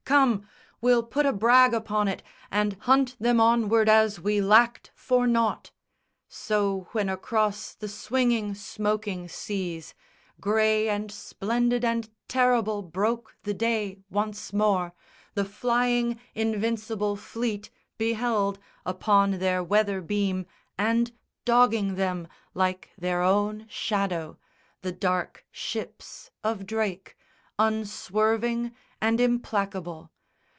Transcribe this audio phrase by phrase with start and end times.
[0.03, 0.45] Come,
[0.81, 5.71] we'll put a brag upon it, And hunt them onward as we lacked for nought!"
[6.27, 9.93] So, when across the swinging smoking seas,
[10.41, 14.93] Grey and splendid and terrible broke the day Once more,
[15.33, 20.45] the flying Invincible fleet beheld Upon their weather beam,
[20.77, 21.13] and
[21.45, 24.37] dogging them Like their own shadow,
[24.81, 27.15] the dark ships of Drake,
[27.57, 30.11] Unswerving and implacable.